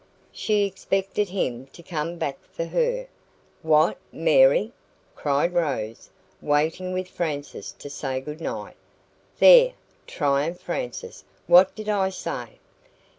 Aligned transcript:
She 0.31 0.65
expected 0.65 1.29
him 1.29 1.67
to 1.73 1.83
come 1.83 2.17
back 2.17 2.39
for 2.51 2.65
her" 2.65 3.05
"What! 3.61 3.99
MARY?" 4.11 4.73
cried 5.15 5.53
Rose, 5.53 6.09
waiting 6.41 6.91
with 6.91 7.07
Frances 7.07 7.71
to 7.73 7.87
say 7.87 8.19
goodnight. 8.19 8.77
"There!" 9.37 9.73
triumphed 10.07 10.61
Frances, 10.63 11.23
"what 11.45 11.75
did 11.75 11.87
I 11.87 12.09
say?" 12.09 12.53